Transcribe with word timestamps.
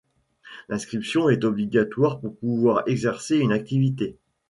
L'inscription 0.67 1.29
était 1.29 1.45
obligatoire 1.45 2.19
pour 2.21 2.35
pouvoir 2.35 2.81
exercer 2.87 3.37
une 3.37 3.51
activité. 3.51 4.17